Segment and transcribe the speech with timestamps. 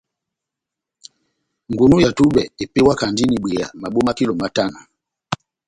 [1.71, 4.79] Ngunú ya tubɛ epewakandi n'ibwea mabo ma kilo matano.